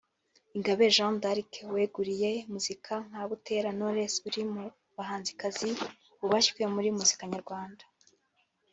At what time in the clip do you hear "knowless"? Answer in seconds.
3.75-4.13